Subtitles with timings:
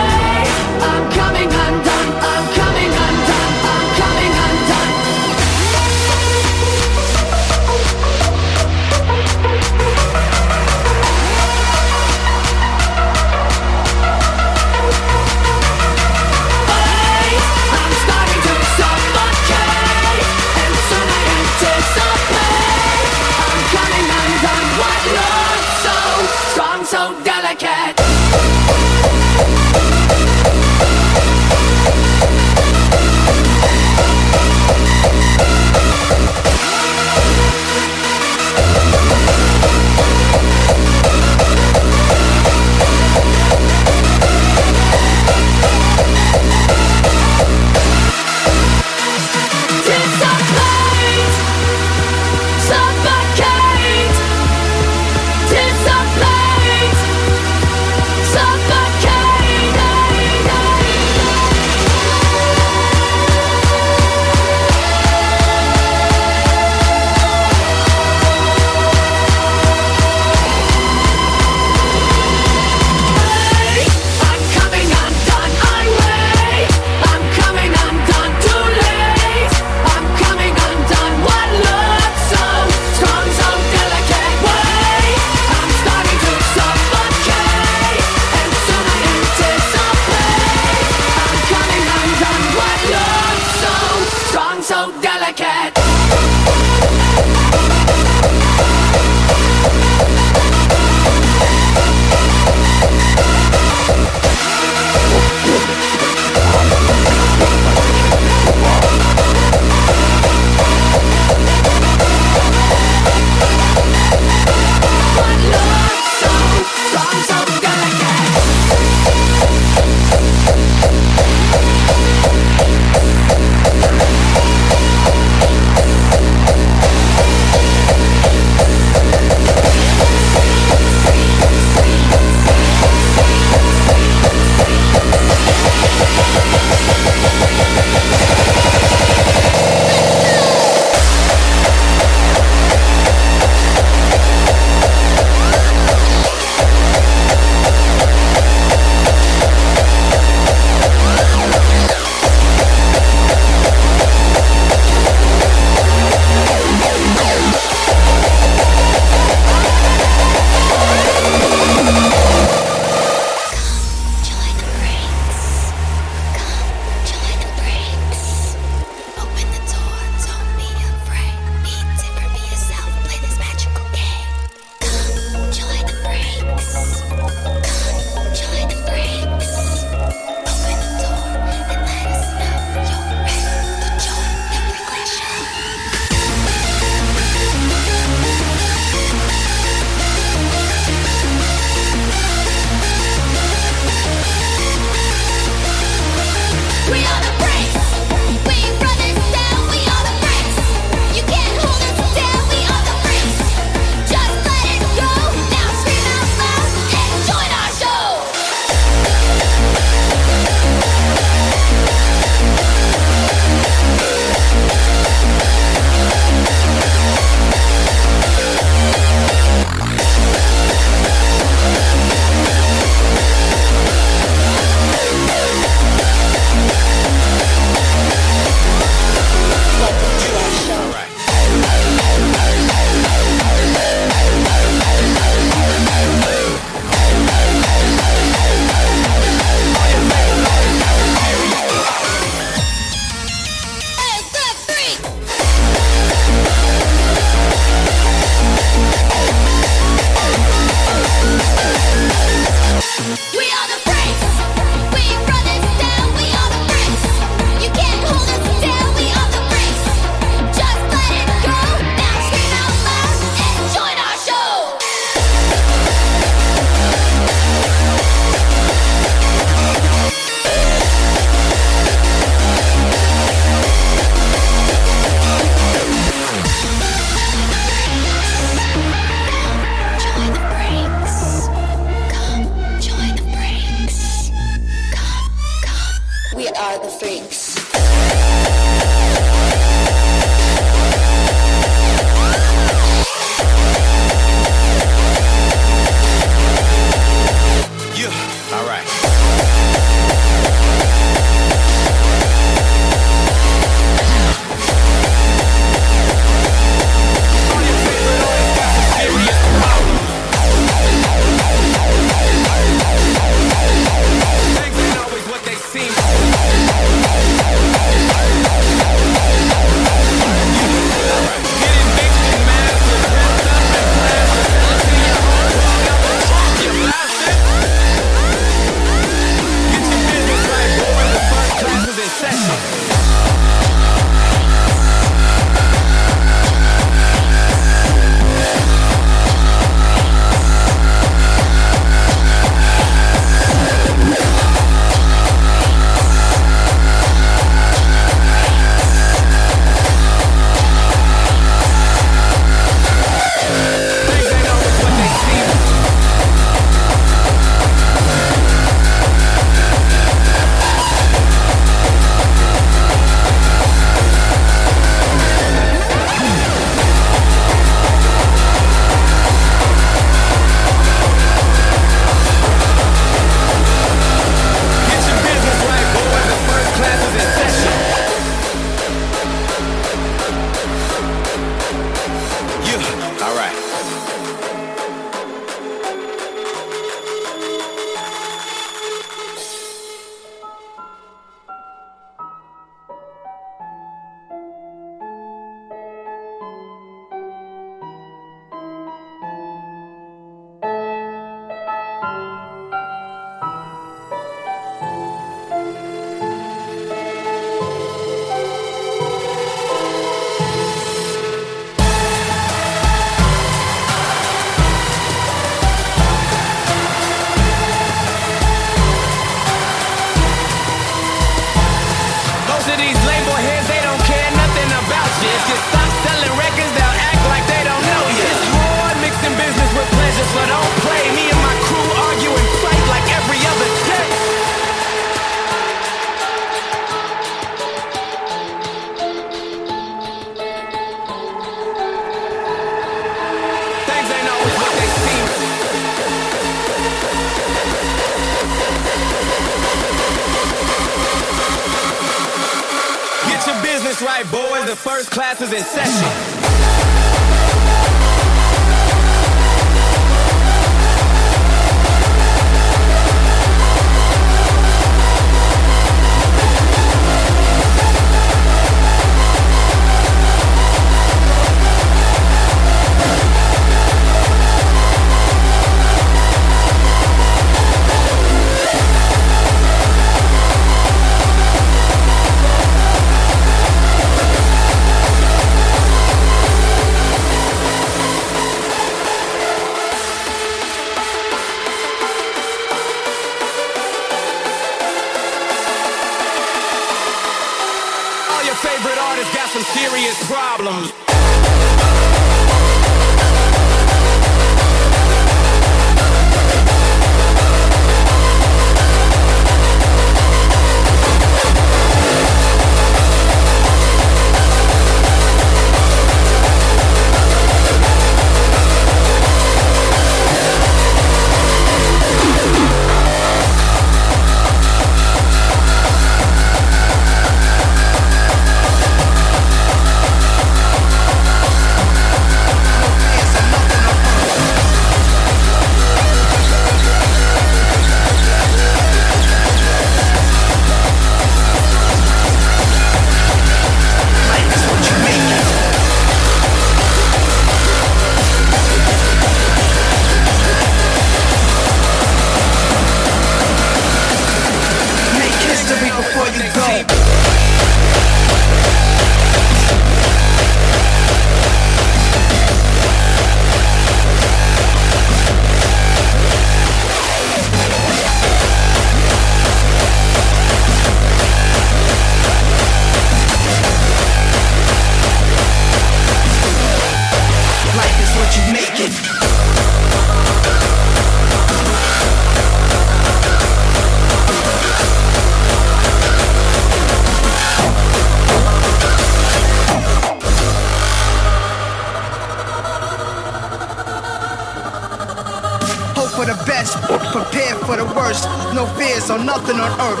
[599.61, 600.00] not.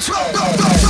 [0.00, 0.83] Control.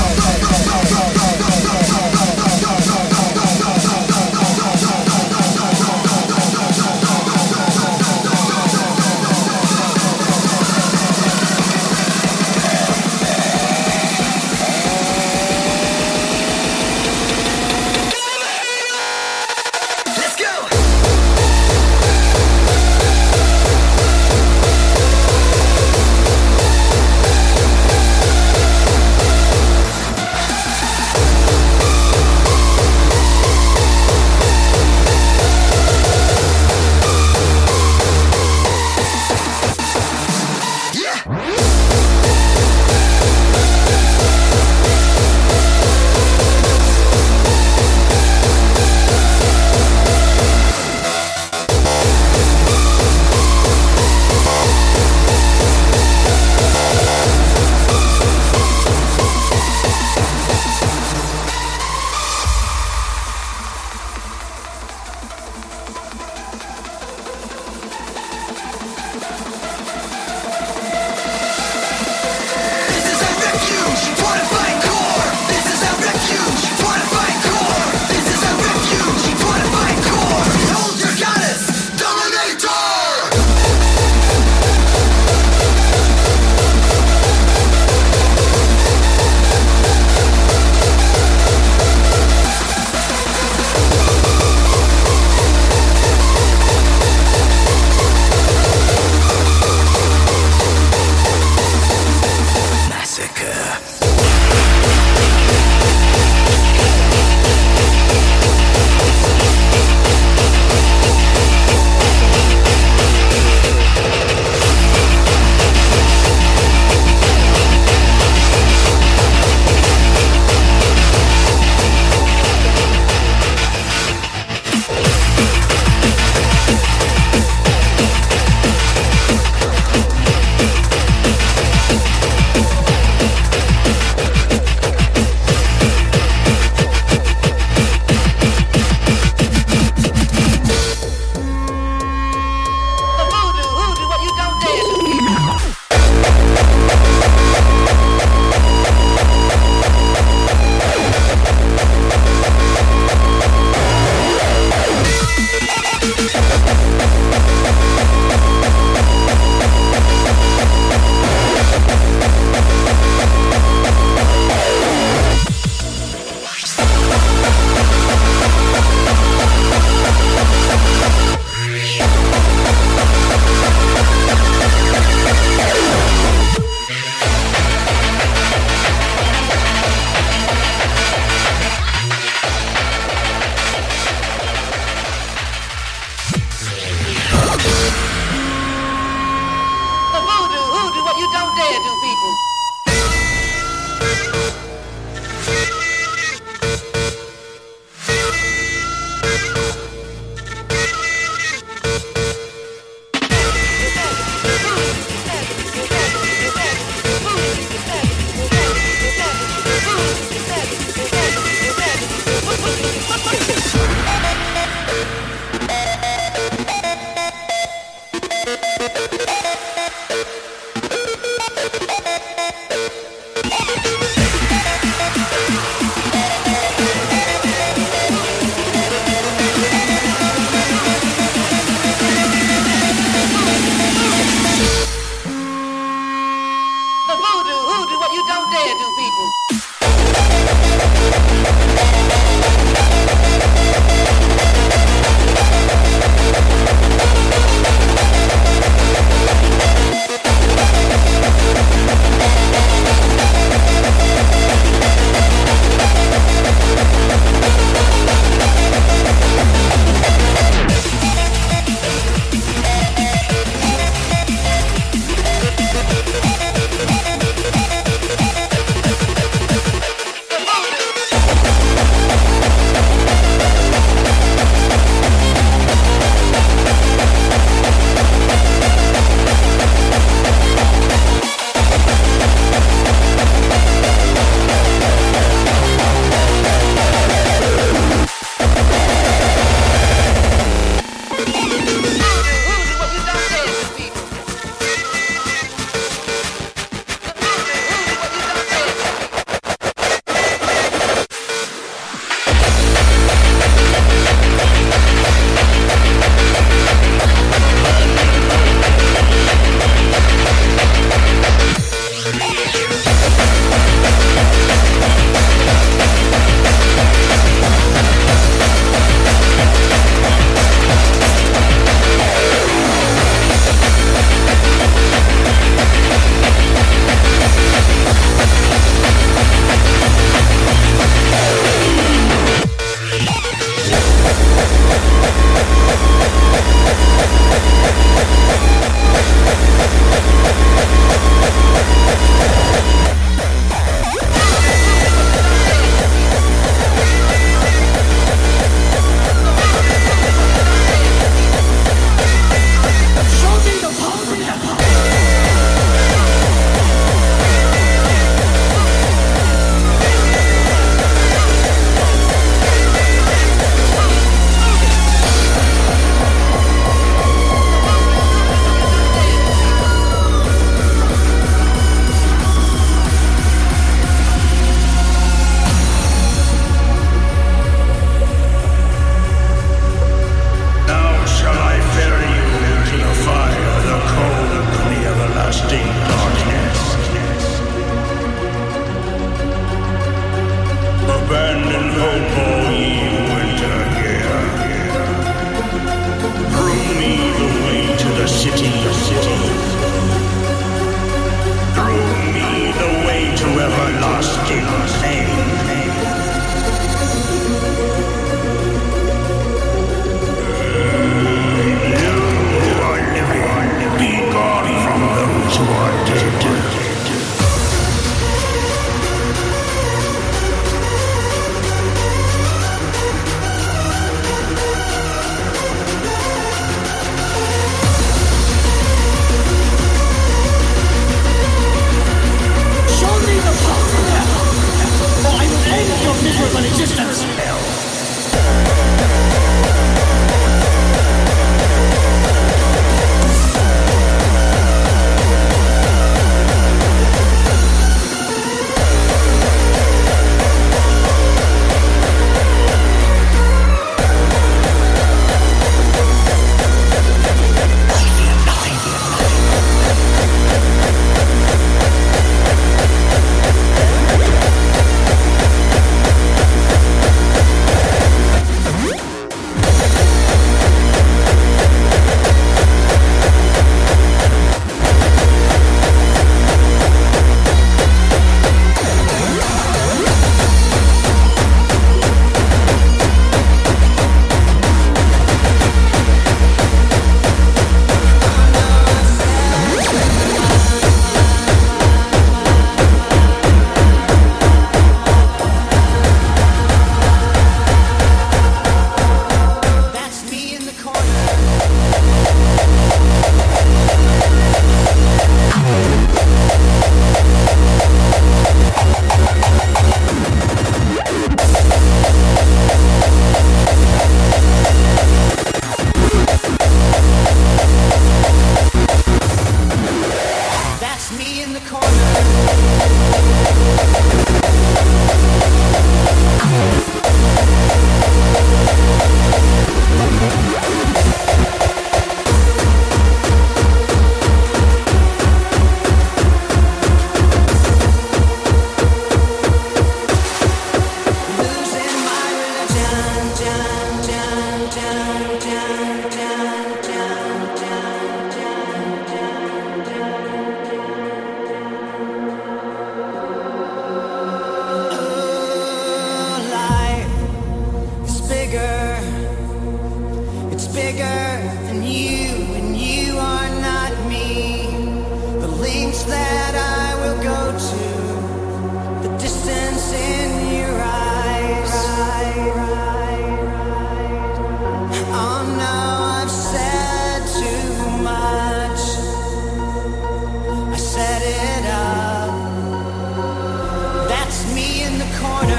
[584.25, 585.37] That's me in the corner.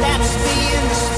[0.00, 1.17] That's me in the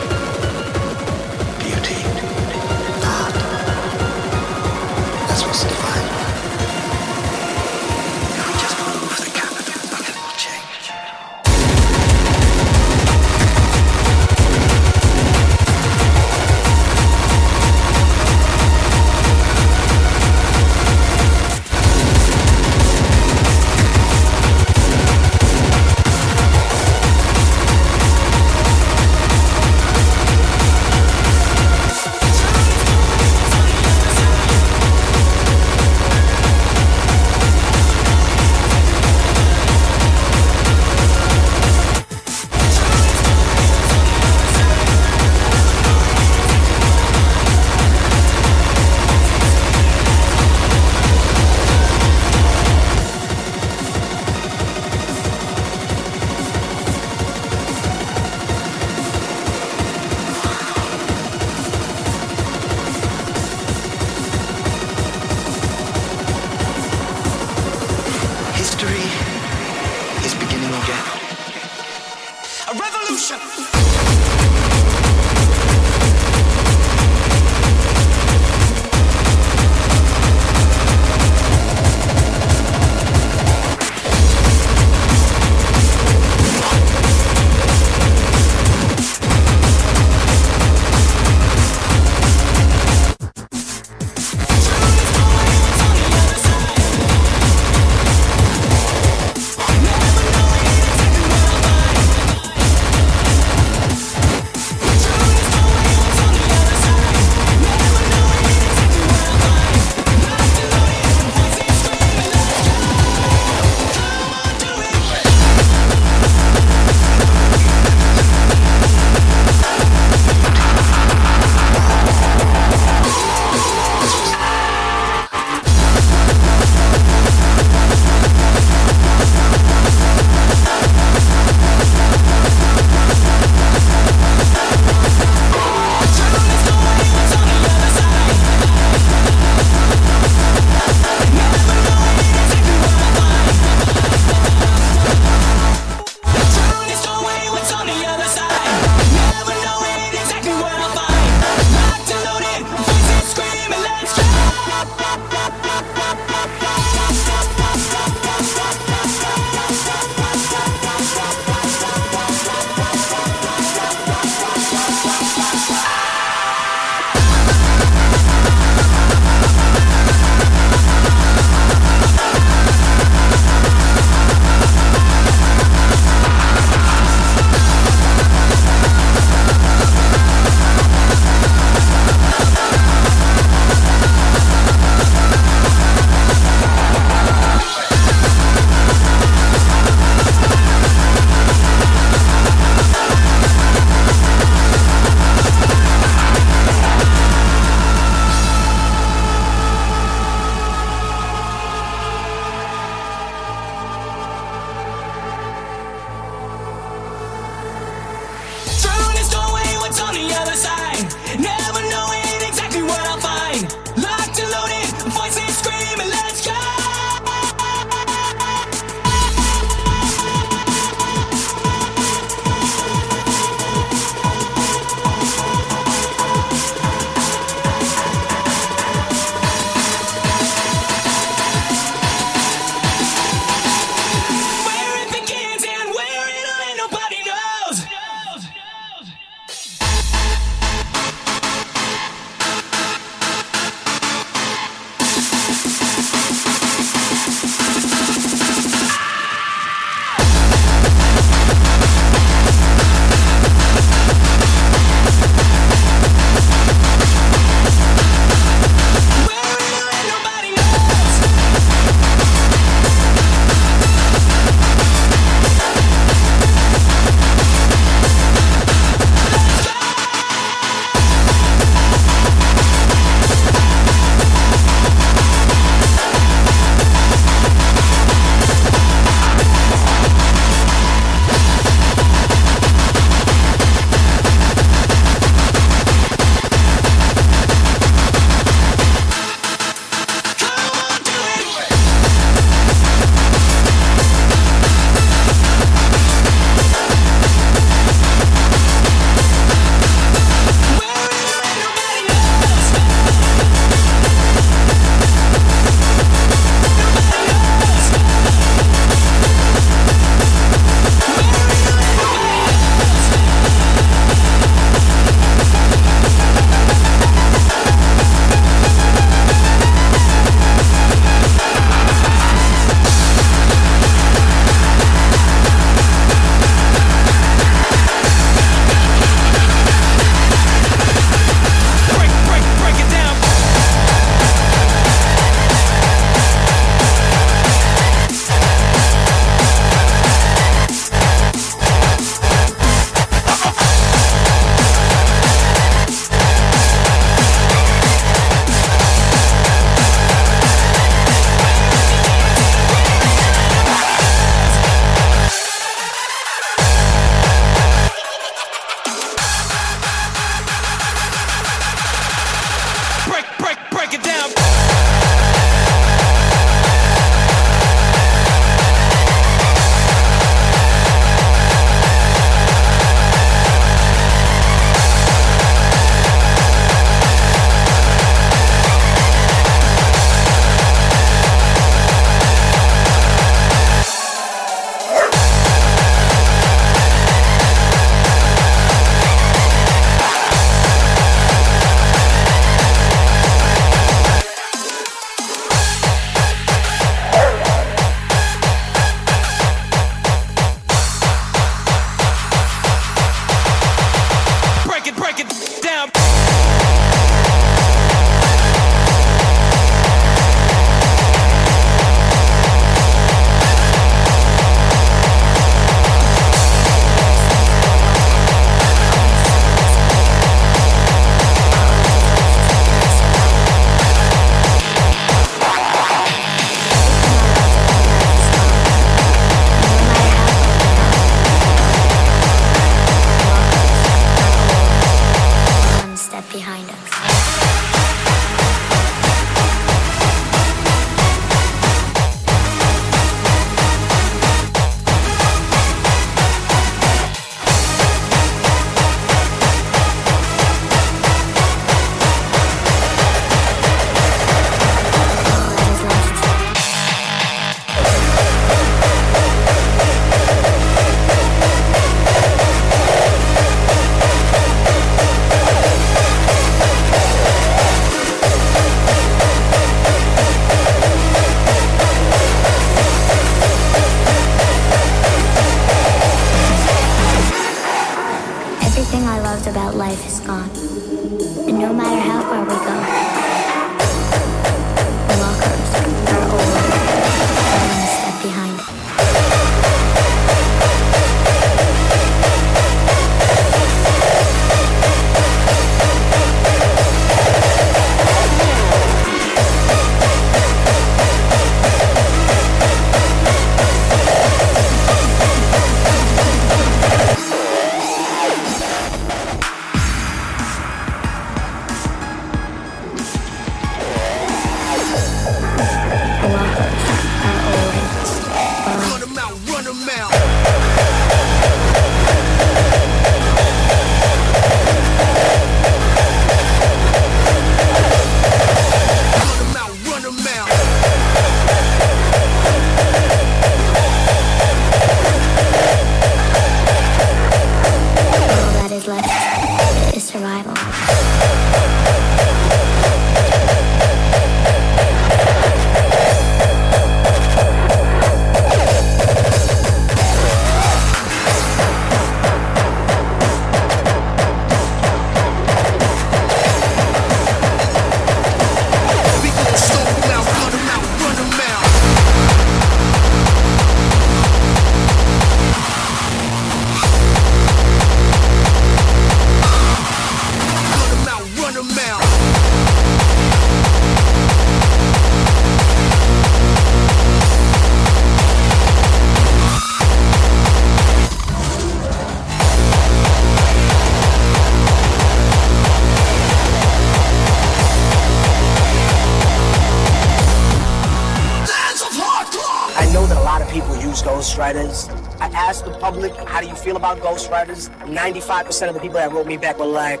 [595.86, 597.70] public, how do you feel about ghostwriters?
[597.86, 600.00] 95% of the people that wrote me back were like,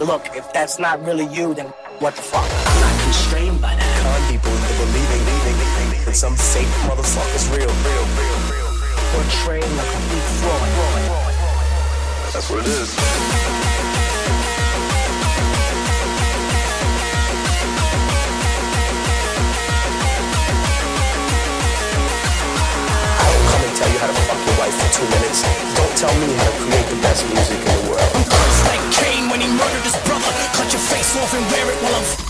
[0.00, 1.66] look, if that's not really you, then
[1.98, 2.48] what the fuck?
[2.48, 3.94] I'm not constrained by that.
[4.00, 5.22] Con people believing
[6.06, 9.02] that some fake motherfucker's real, real, real, real, real.
[9.12, 10.68] Portraying a complete fraud.
[12.32, 13.65] That's what it is.
[24.92, 25.42] Two minutes.
[25.74, 28.10] Don't tell me how to create the best music in the world.
[28.14, 30.30] I'm cursed like Cain when he murdered his brother.
[30.54, 32.25] Cut your face off and wear it while I'm.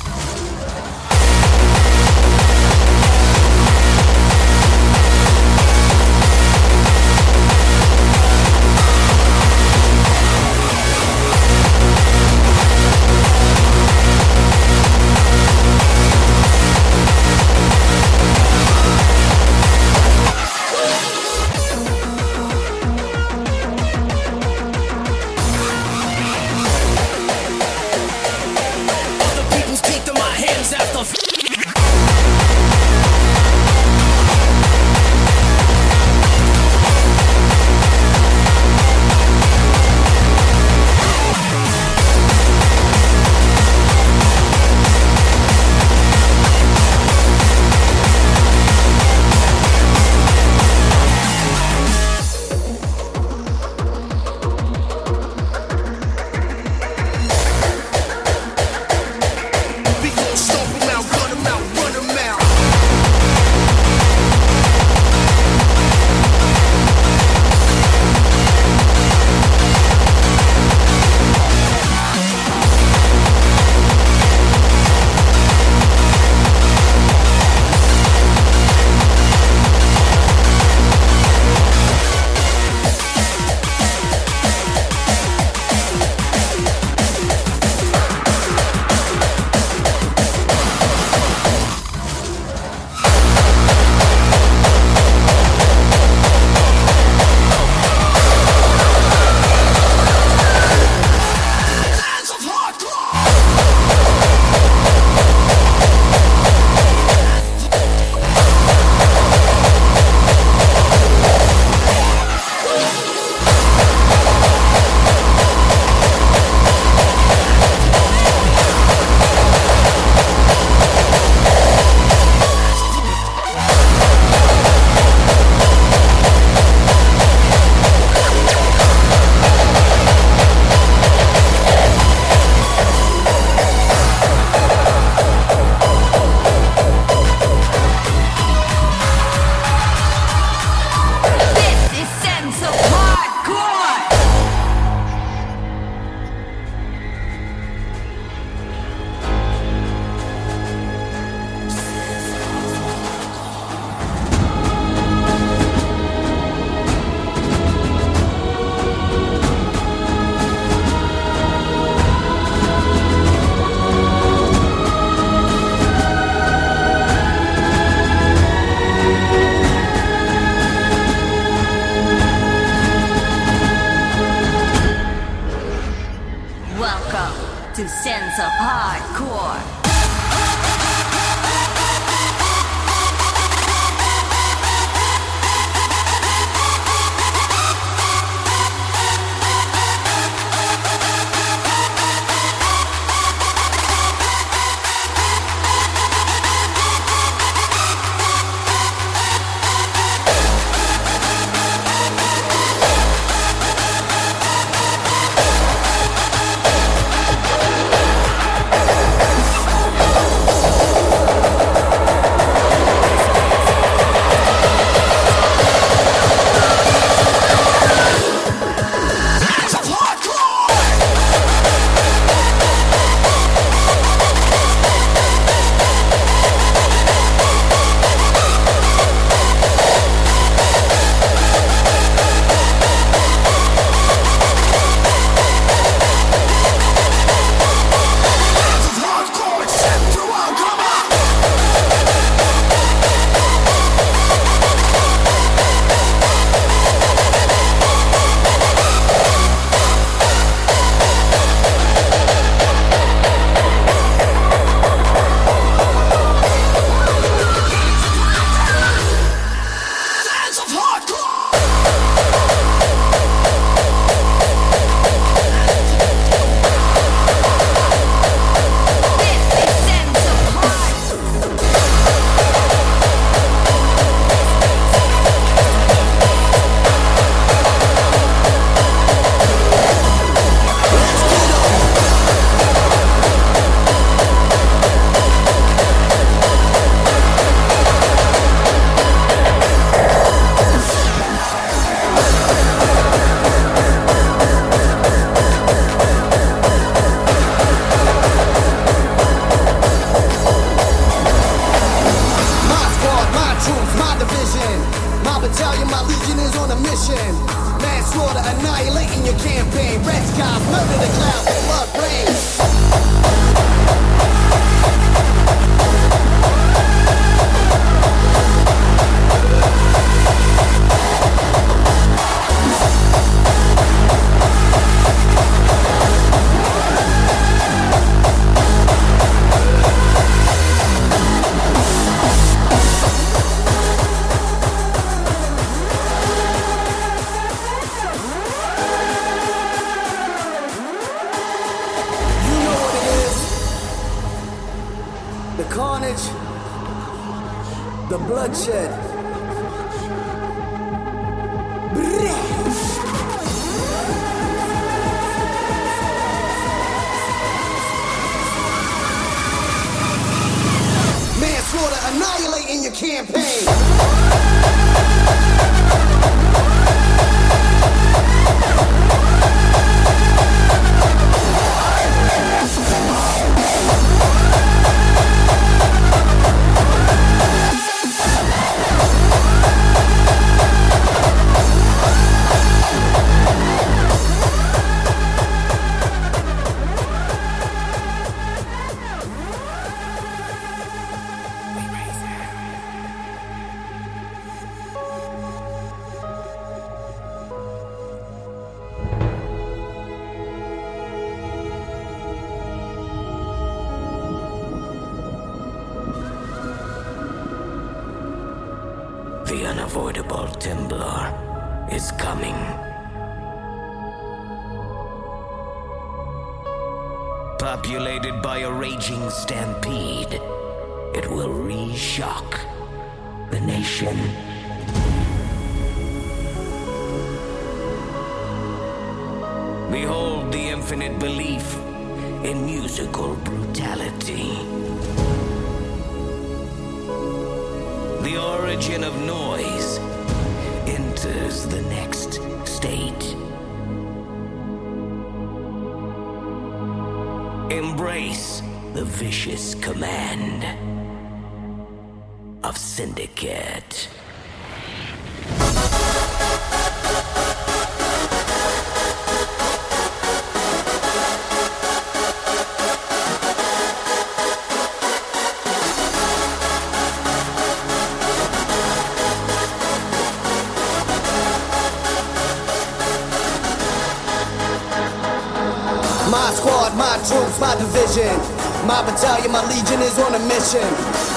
[479.56, 480.84] my legion is on a mission.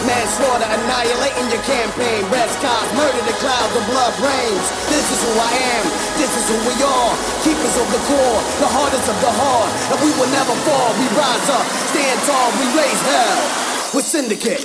[0.03, 2.19] Manslaughter, annihilating your campaign.
[2.27, 4.65] Red cars, murder the clouds, the blood rains.
[4.91, 5.85] This is who I am,
[6.19, 7.11] this is who we are.
[7.47, 9.71] Keepers of the core, the hardest of the hard.
[9.95, 11.63] And we will never fall, we rise up,
[11.95, 13.39] stand tall, we raise hell.
[13.95, 14.59] With syndicate.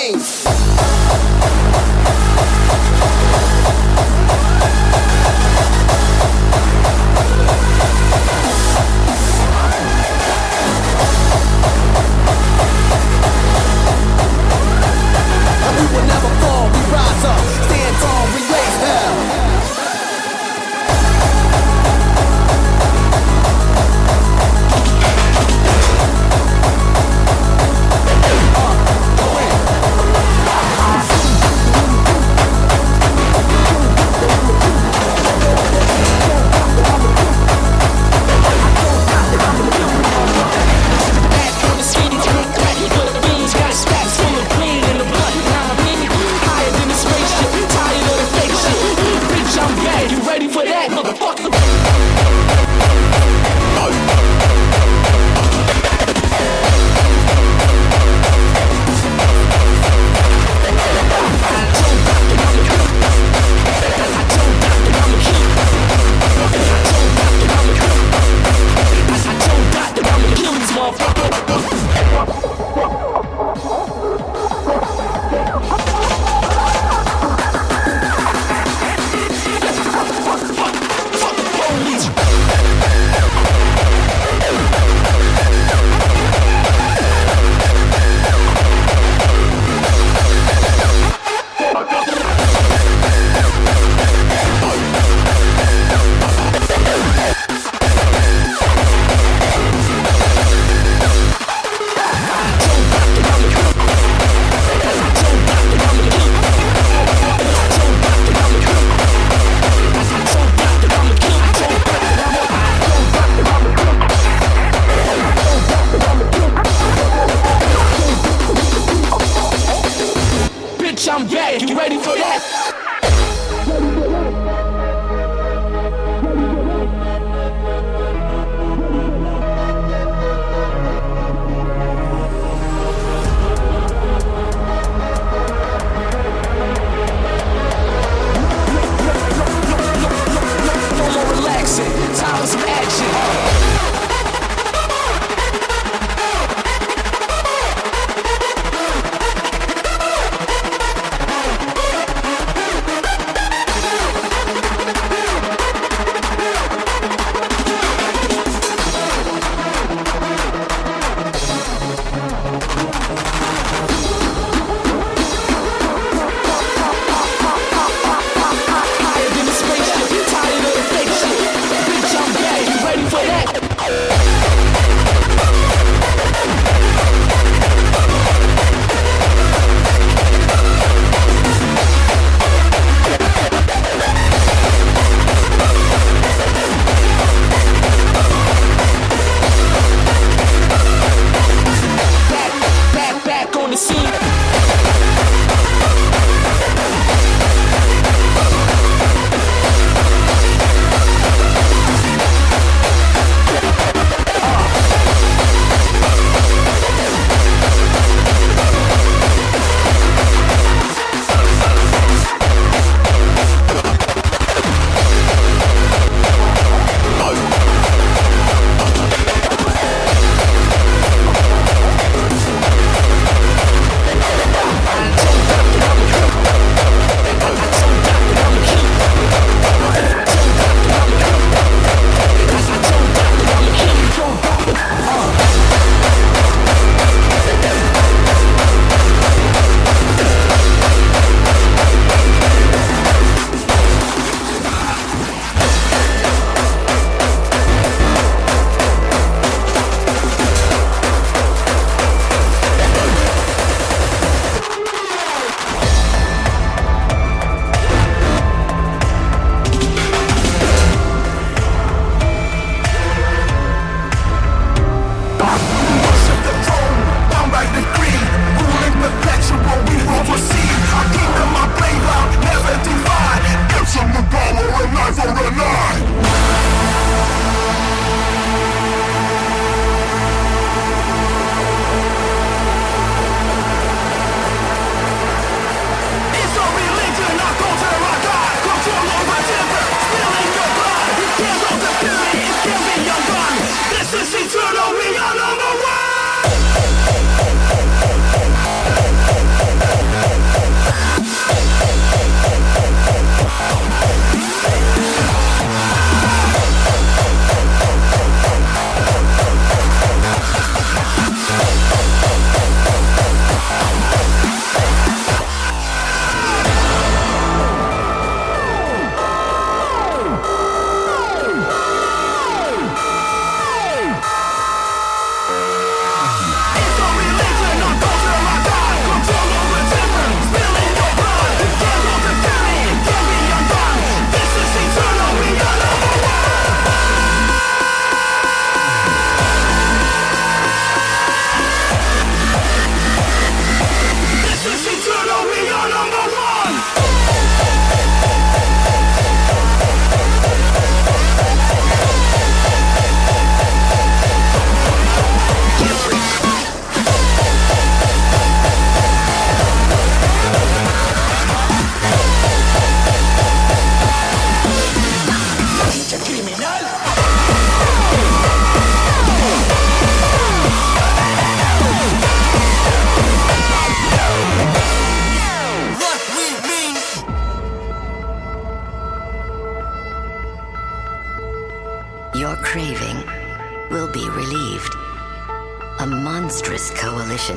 [0.00, 0.89] Queens.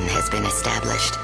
[0.08, 1.18] has been established.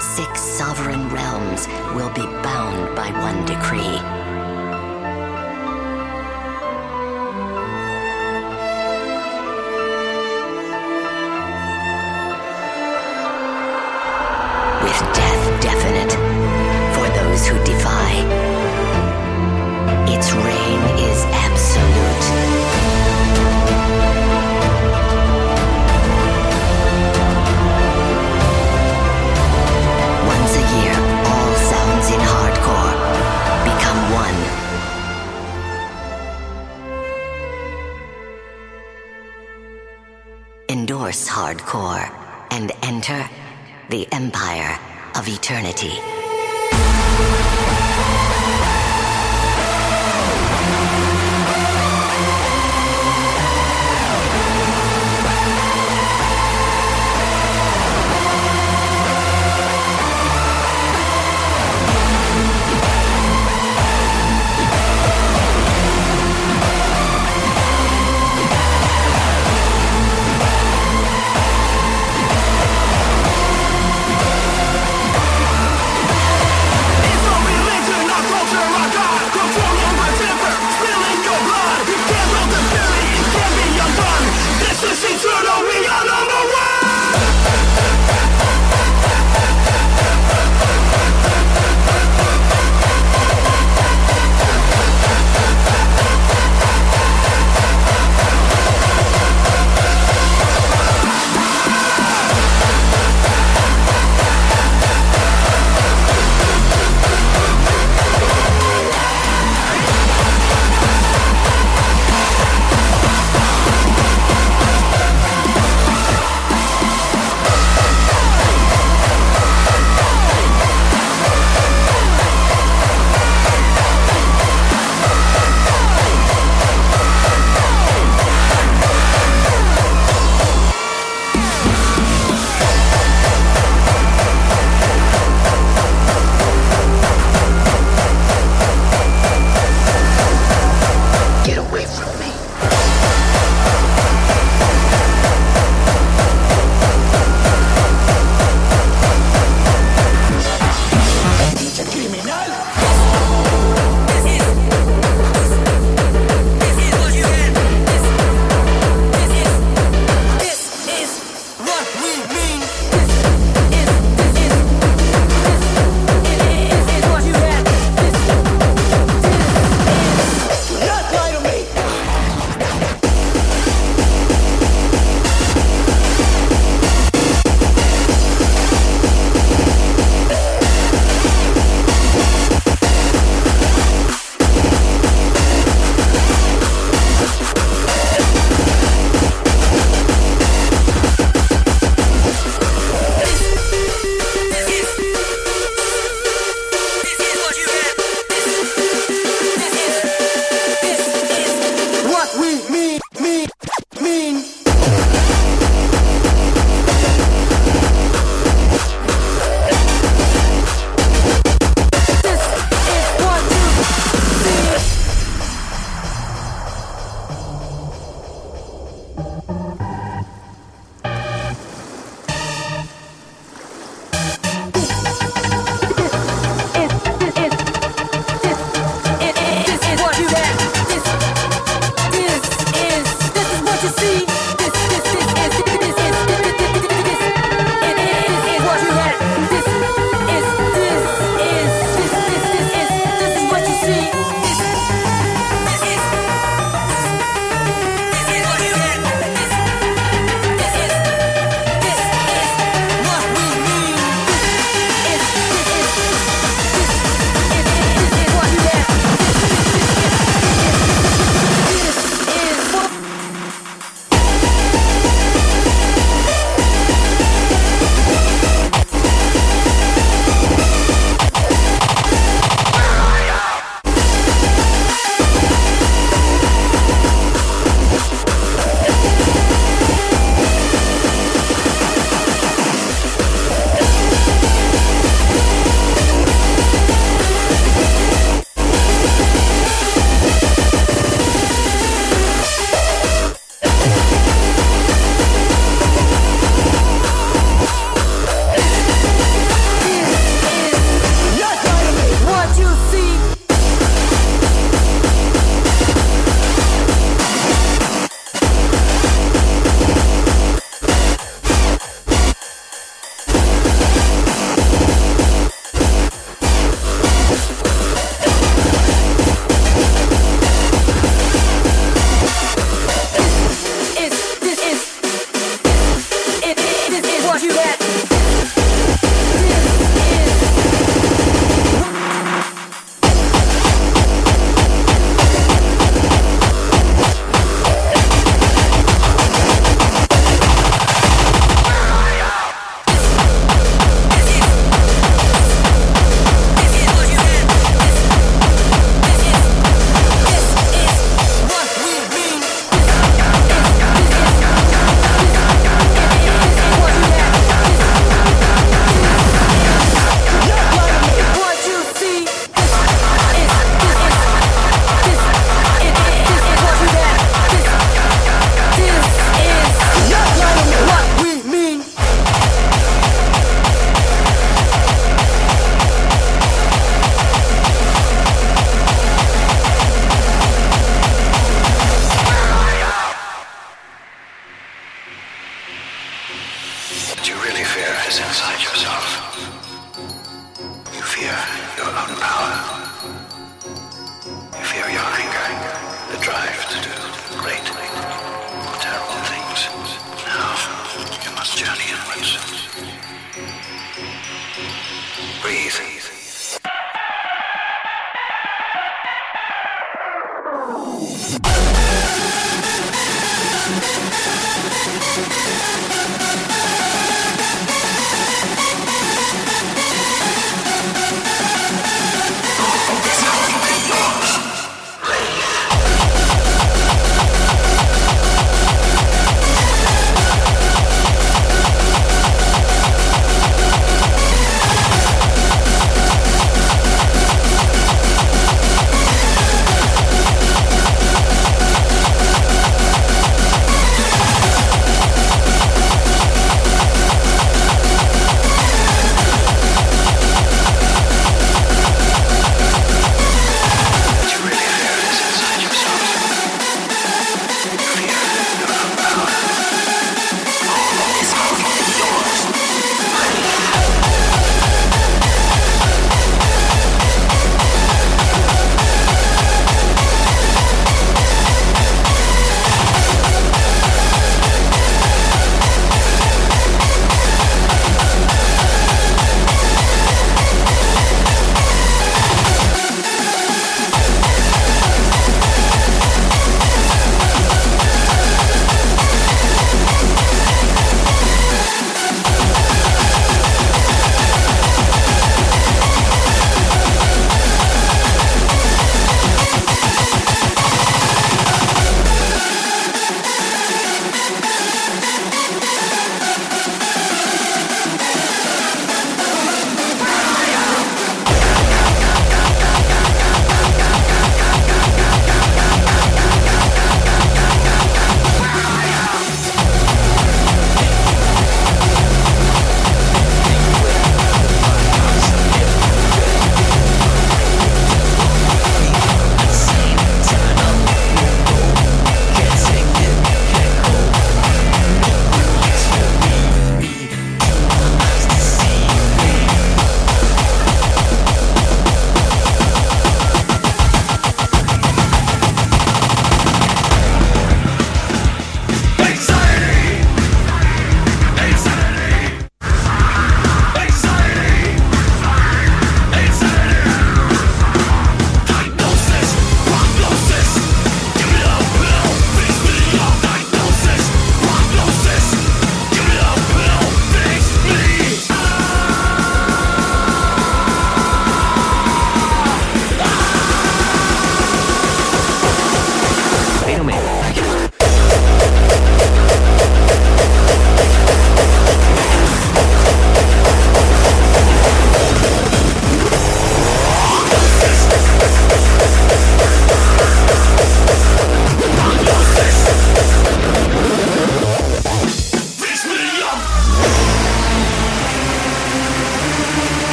[0.00, 4.27] Six sovereign realms will be bound by one decree.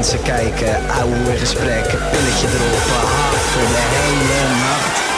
[0.00, 5.09] Mensen kijken, ouwe gesprekken, pilletje erop, hard voor de hele nacht.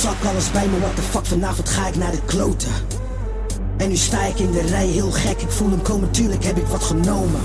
[0.00, 2.72] Zak, alles bij me, what the fuck, vanavond ga ik naar de kloten.
[3.76, 6.56] En nu sta ik in de rij, heel gek, ik voel hem komen, tuurlijk heb
[6.56, 7.40] ik wat genomen.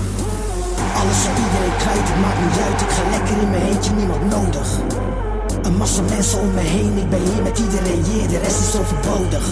[1.00, 4.30] Alles op iedereen kwijt, het maakt niet uit, ik ga lekker in mijn eentje, niemand
[4.30, 4.68] nodig.
[5.62, 8.80] Een massa mensen om me heen, ik ben hier met iedereen, hier, de rest is
[8.80, 9.44] overbodig.